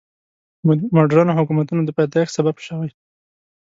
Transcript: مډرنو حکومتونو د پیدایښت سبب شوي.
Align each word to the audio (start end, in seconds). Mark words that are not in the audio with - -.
مډرنو 0.95 1.37
حکومتونو 1.39 1.81
د 1.85 1.89
پیدایښت 1.97 2.31
سبب 2.37 2.55
شوي. 2.67 2.89